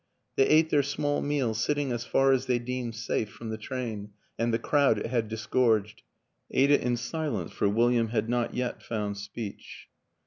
[0.35, 4.13] They ate their small meal sitting as far as they deemed safe from the train
[4.35, 6.01] and the crowd it had disgorged
[6.49, 9.89] ate it in silence, for William had not yet found speech.